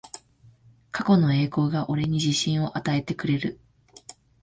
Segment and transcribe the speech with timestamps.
[0.91, 3.59] 過去の栄光が俺に自信を与えてくれる